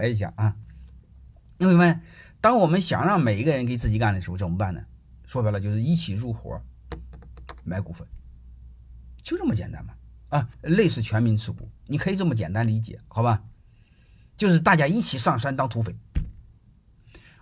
[0.00, 0.56] 来一下啊。
[1.58, 2.00] 你会发现，
[2.40, 4.80] 当我们想让每一个人给自己干的时候，怎么办呢？
[5.26, 6.60] 说白了就是一起入伙
[7.64, 8.06] 买股份，
[9.22, 9.94] 就这么简单嘛。
[10.30, 13.42] 啊，类似全民持股，你可以这么简单理解，好吧？
[14.36, 15.94] 就是大家一起上山当土匪。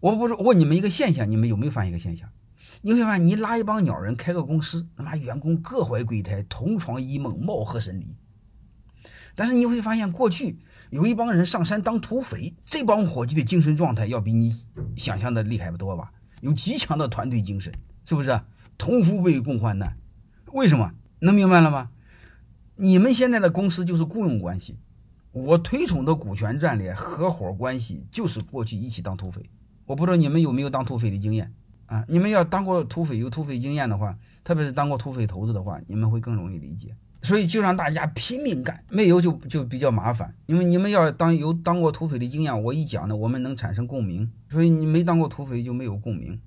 [0.00, 2.30] 我不是问你们一个现象，你们有没有发现一个现象？
[2.80, 8.16] 你会发现，你拉一帮鸟人开个公司，他妈员工各怀鬼胎，同床异梦，貌合神离。
[9.34, 10.58] 但是你会发现，过去
[10.90, 14.52] 有一帮人上山当土匪，这帮伙计的精神状态要比你
[14.96, 16.12] 想象的厉害不多吧？
[16.40, 17.72] 有极强的团队精神，
[18.04, 18.40] 是不是？
[18.76, 19.96] 同富贵，共患难。
[20.52, 20.92] 为什么？
[21.20, 21.90] 能明白了吗？
[22.76, 24.78] 你们现在的公司就是雇佣关系，
[25.32, 29.48] 我推崇的股权战略、合伙关系就是过去一起当土匪。
[29.86, 31.52] 我不知道你们有没有当土匪的经验
[31.86, 32.04] 啊？
[32.08, 36.96] 你们要当过土匪、有土匪经验的话，特别是当过土匪头子的话，你们会更容易理解。
[37.22, 40.34] 所以就让大家拼命干，没有就就比较麻烦。
[40.46, 44.30] 因为你们要当有当过土匪的经验，我一讲呢，我们能产生共鸣。
[44.48, 46.40] 所以你没当过土匪就没有共鸣。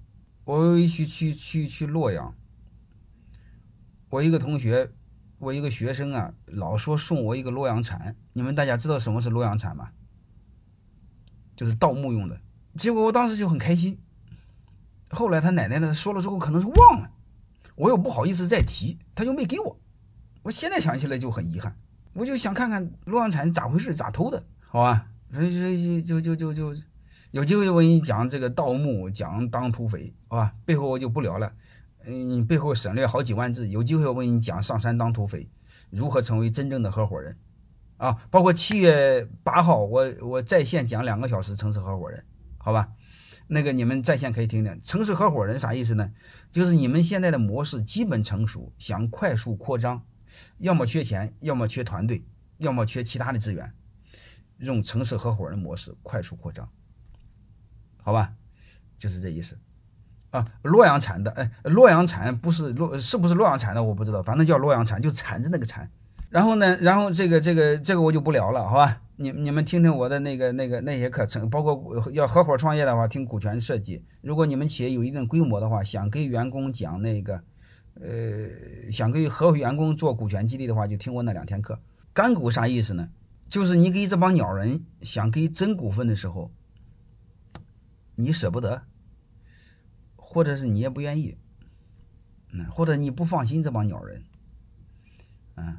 [0.45, 2.33] 我去去去去洛阳，
[4.09, 4.91] 我一个同学。
[5.39, 8.15] 我一个学生啊，老说送我一个洛阳铲。
[8.31, 9.89] 你们大家知道什么是洛阳铲吗？
[11.57, 12.39] 就是盗墓用的。
[12.77, 13.97] 结果我当时就很开心。
[15.09, 17.11] 后来他奶奶呢说了之后，可能是忘了，
[17.75, 19.77] 我又不好意思再提，他就没给我。
[20.43, 21.75] 我现在想起来就很遗憾。
[22.13, 25.07] 我就想看看洛阳铲咋回事，咋偷的，好吧？
[25.33, 26.75] 所以就就就就
[27.31, 30.53] 有机会我给你讲这个盗墓，讲当土匪，好吧？
[30.63, 31.51] 背后我就不聊了。
[32.05, 35.49] 嗯，背后省略好几万字，有机会我跟你讲上山当土匪，
[35.89, 37.35] 如何成为真正的合伙人，
[37.97, 42.23] 啊，包括七月八号我我在线讲两个小时城市合伙人，
[42.57, 42.89] 好吧，
[43.47, 44.79] 那个你们在线可以听听。
[44.83, 46.11] 城市合伙人啥意思呢？
[46.51, 50.03] 就是你们现在的模式基本成熟，想快速扩张，
[50.57, 52.23] 要么缺钱，要么缺团队，
[52.57, 53.73] 要么缺其他的资源，
[54.57, 56.69] 用城市合伙人模式快速扩张，
[57.97, 58.33] 好吧，
[58.97, 59.57] 就是这意思。
[60.31, 65.87] 啊，洛阳铲的，哎，洛阳铲不是洛，是不是洛阳铲的我不知道，反正叫洛阳铲，就铲子那个铲。
[66.31, 68.99] 然后呢，然后这个这个这个我就不聊了，好吧？
[69.17, 74.03] 你你们听听我的那个那个那些课程，包括要合伙创业的话，听股权设计。
[74.21, 77.43] 如果你们企业有一定规模的话，想给员工讲那个，
[77.95, 81.79] 呃，想给合伙员工做股权激励的话，就听我那两天课。
[82.13, 83.09] 干股啥意思呢？
[83.49, 86.51] 就是你给这帮鸟人想给真股份的时候，
[88.15, 88.83] 你舍不得。
[90.15, 91.37] 或者是你也不愿意，
[92.51, 94.23] 嗯，或者你不放心这帮鸟人，
[95.53, 95.77] 嗯，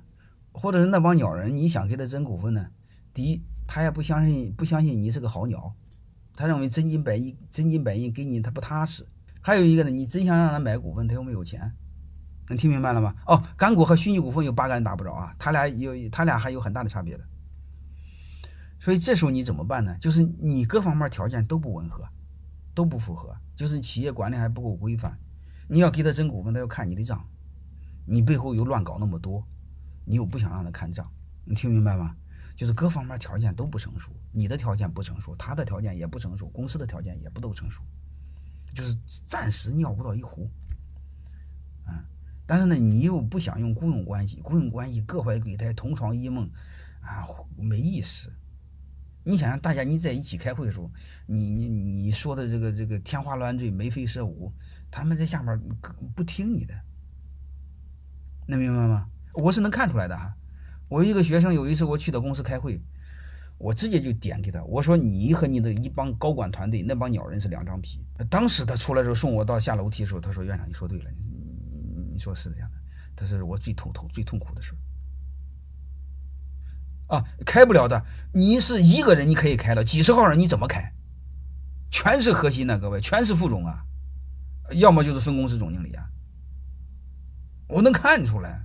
[0.53, 2.69] 或者是那帮鸟人，你想给他真股份呢？
[3.13, 5.75] 第一，他也不相信，不相信你是个好鸟，
[6.37, 9.05] 他认为真金白银，真金白银给你他不踏实。
[9.41, 11.75] 还有一个呢，你真想让他买股份，他又没有钱，
[12.49, 13.15] 能听明白了吗？
[13.27, 17.25] 哦，干股和虚拟股份有八个人打不着啊，他俩有，他俩还有很大的差别的。
[18.79, 19.97] 所以这时候你怎么办呢？
[19.99, 22.05] 就是你各方面条件都不吻合，
[22.75, 23.35] 都不符合。
[23.57, 25.17] 就是企业管理还不够规范，
[25.69, 27.25] 你要给他真股份，他要看你的账，
[28.05, 29.47] 你背后又乱搞那么多，
[30.05, 31.09] 你又不想让他看账，
[31.45, 32.15] 你听明白吗？
[32.57, 37.81] 就是各方面条件都不成熟，你的条件不成熟，他的条件也不成熟，公司的条件也不都成熟，
[38.75, 40.51] 就是暂时尿不到一壶，
[42.47, 46.51] 但是呢，你又不想用雇佣关系，雇佣关系各怀鬼胎，同床异梦，
[47.01, 47.25] 啊，
[47.57, 48.33] 没意思。
[49.27, 50.91] 你想想，大家你在一起开会的时候，
[51.27, 54.53] 你你你说的这个这个天花乱坠、眉飞色舞，
[54.91, 55.59] 他们在下面
[56.15, 56.75] 不听你的，
[58.47, 59.07] 能明白吗？
[59.33, 60.35] 我是能看出来的哈。
[60.89, 62.79] 我一个学生有一次我去他公司开会，
[63.57, 68.05] 我直接就点给他，我说你和你的一帮高管团队那帮鸟人是两张皮。
[68.29, 71.11] 当时他出来时候送我到下楼梯的时候，他说院长你说对了，
[72.15, 72.77] 你说是这样的，
[73.17, 74.73] 这是我最头痛最痛苦的事。
[77.09, 78.03] 啊，开不了的。
[78.33, 80.93] 你是一个人，你可以开了，几十号人你怎么开？
[81.91, 83.85] 全是核心的，各位，全是副总啊，
[84.73, 86.09] 要么就是分公司总经理啊。
[87.69, 88.65] 我能看出来，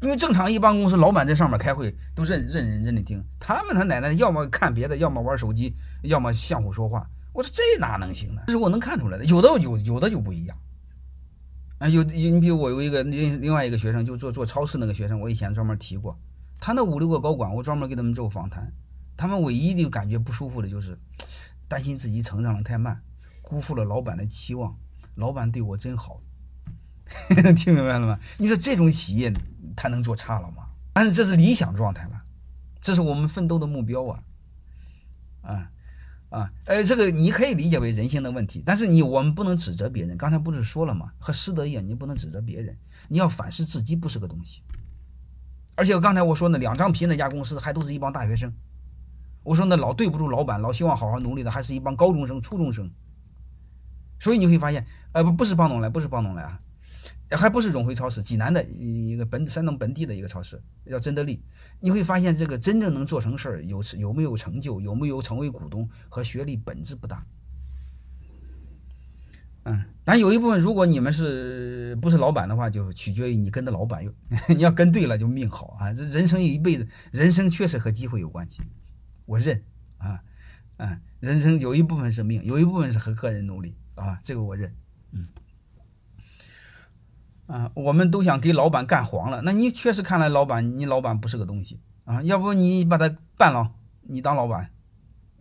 [0.00, 7.08] 因为正常一般公司老板在上面开会都认认认真的听，他们他奶奶要么看别的，要么玩手机，要么相互说话。
[7.32, 8.42] 我说这哪能行呢？
[8.46, 10.56] 这是我能看出来的，有的有有的就不一样。
[11.82, 16.16] 啊，有你比如我有一个另另外一个学生，就做做超市那个学生，我以前专门提过，
[16.60, 18.72] 他那五六个高管，我专门给他们做访谈，
[19.16, 20.96] 他们唯一的感觉不舒服的就是
[21.66, 23.02] 担心自己成长的太慢，
[23.42, 24.78] 辜负了老板的期望，
[25.16, 26.20] 老板对我真好，
[27.56, 28.16] 听明白了吗？
[28.38, 29.32] 你说这种企业
[29.74, 30.68] 他能做差了吗？
[30.92, 32.22] 但是这是理想状态了，
[32.80, 34.22] 这是我们奋斗的目标啊，
[35.42, 35.68] 啊。
[36.32, 40.16] 啊，呃，这个你可以理解为人性的问题，但是你我们不能指责别人。
[40.16, 41.12] 刚才不是说了吗？
[41.18, 42.74] 和师德一样，你不能指责别人，
[43.08, 44.62] 你要反思自己不是个东西。
[45.74, 48.50] 而且刚才我说那两张皮那家公司还都是一帮大学生，
[49.42, 52.90] 我说那老对不住老板，老希望好好努力的，还是一帮高中生、初中生。
[54.18, 56.60] 所以你会发现，呃，不不是帮农来，不是帮农来啊，
[57.36, 61.42] 还不是永辉超市，济南的一个本山东本地的一个超市叫真德利。
[61.80, 67.24] 你会发现，这个真正能做成事儿，有有没有成就，有没有成为股东，和学历本质不大。
[69.64, 74.04] 嗯，但有一部分，如果你们是不是老板的话，就取决于你跟的老板。
[74.48, 75.92] 你要跟对了，就命好啊！
[75.94, 78.60] 这人生一辈子，人生确实和机会有关系。
[79.24, 79.62] 我认
[79.98, 80.20] 啊，
[80.78, 84.74] 嗯，人生有一部分是命，有一部分是和个人努力啊，这个我认。
[85.12, 85.28] 嗯，
[87.52, 92.22] 啊，我们都想给老板干黄了，那你确实看来老板，你老板不是个东西啊！
[92.22, 94.70] 要不你把他办了，你当老板；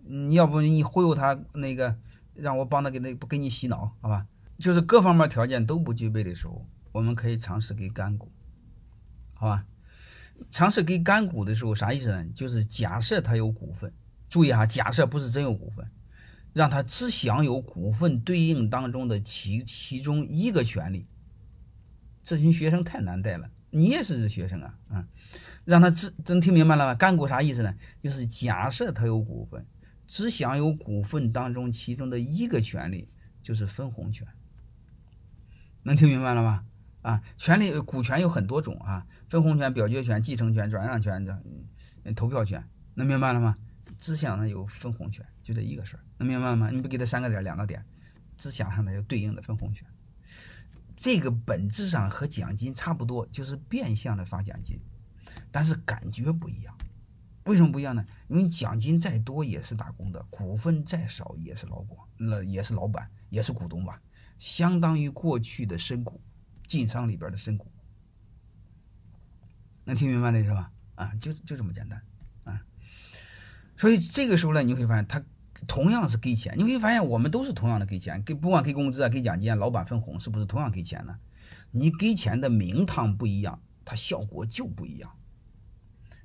[0.06, 1.96] 你要不你忽悠他那个。
[2.34, 4.26] 让我帮他给那不给你洗脑，好吧？
[4.58, 8.32] 就是各方面条件都不具备的时候，我们可以尝试给干股，
[9.34, 9.66] 好吧？
[10.50, 12.26] 尝试给干股的时候，啥意思呢？
[12.34, 13.94] 就是假设他有股份，
[14.30, 15.86] 注意哈，假设不是真有股份，
[16.54, 21.06] 让他只享有股份对应当中的其其中一个权利。
[22.24, 25.08] 这群学生太难带了，你也是这学生啊，啊，
[25.66, 26.96] 让他只能听明白了吗？
[26.96, 27.76] 干股啥意思呢？
[28.02, 29.66] 就是假设他有股份。
[30.08, 33.08] 只享有股份当中其中的一个权利，
[33.42, 34.28] 就是分红权。
[35.84, 36.66] 能听明白了吗？
[37.02, 41.42] 啊，权利股权有很多种啊，分红权、表决权、继承权、转让权的，
[42.14, 42.62] 投票权，
[42.94, 43.56] 能明白了吗？
[43.98, 46.70] 只想呢有分红权，就这一个事儿，能明白吗？
[46.70, 47.82] 你不给他三个点、两个点，
[48.38, 49.88] 只想上他有对应的分红权。
[51.02, 54.80] 这个本质上和奖金差不多，就是变相的发奖金，
[55.52, 56.78] 但是感觉不一样。
[57.46, 58.06] 为什么不一样呢？
[58.28, 64.00] 因为奖金再多也是打工的，股份再少也是老广，那也是老板，也是股东吧，
[64.38, 66.22] 相当于过去的深股，
[66.68, 67.72] 晋商里边的深股，
[69.86, 70.72] 能听明白那是吧？
[70.94, 72.00] 啊，就就这么简单
[72.44, 72.62] 啊。
[73.76, 75.24] 所以这个时候呢，你会发现他
[75.68, 81.18] 同样是给钱，你会发现我们都是同样的给钱，给不管给工资啊，给奖金啊，老板分红是不是同样给钱呢？
[81.72, 85.12] 你给钱的名堂不一样，它效果就不一样。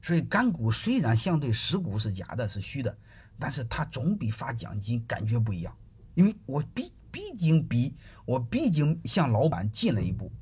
[0.03, 2.97] 所以干股虽然相对实股是假的，是虚的，
[3.39, 5.77] 但是它总比发奖金感觉不一样，
[6.15, 10.33] 因为我毕毕竟比我毕竟向老板近了一步，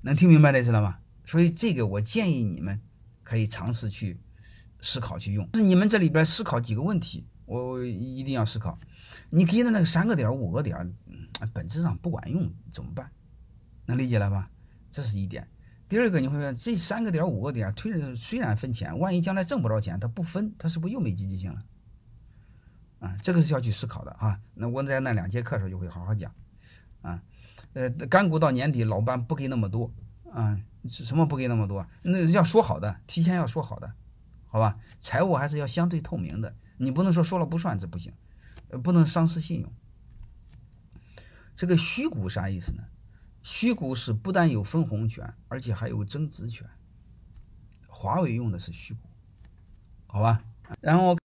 [0.00, 0.98] 能听明白这意思了吗？
[1.24, 2.80] 所以这个我建议你们
[3.22, 4.18] 可以尝试去
[4.80, 5.48] 思考去用。
[5.54, 8.78] 是你们这里边思考几个问题，我我一定要思考。
[9.28, 10.94] 你给的那个三个点五个点，
[11.52, 13.10] 本质上不管用怎么办？
[13.86, 14.48] 能理解了吧？
[14.92, 15.48] 这是一点。
[15.88, 21.60] 第二个你会发现，这三个点五个点推着虽然分钱，万一将来挣不着钱，他不分，他是不是又没积极性了？
[23.00, 24.38] 啊，这个是要去思考的啊。
[24.54, 26.32] 那我在那两节课时候就会好好讲
[27.02, 27.20] 啊。
[27.72, 29.92] 呃，干股到年底，老班不给那么多
[30.32, 30.56] 啊，
[30.88, 31.84] 什么不给那么多？
[32.02, 33.92] 那要说好的，提前要说好的，
[34.50, 34.76] 好吧？
[35.00, 38.12] 财务还是要相对透明的，你不能说说了不算，这不行，
[38.68, 39.72] 呃，不能丧失信用。
[41.54, 42.82] 这个虚股啥意思呢？
[43.42, 46.68] 虚股是不但有分红权，而且还有增值权。
[47.86, 49.08] 华为用的是虚股，
[50.06, 50.44] 好吧？
[50.82, 51.16] 然后。